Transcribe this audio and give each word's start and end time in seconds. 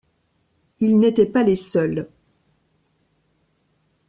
Ils 0.79 0.97
n’étaient 0.97 1.27
pas 1.27 1.43
les 1.43 1.55
seuls. 1.55 2.09